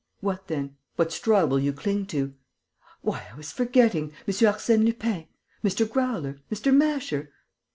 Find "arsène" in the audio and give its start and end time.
4.33-4.83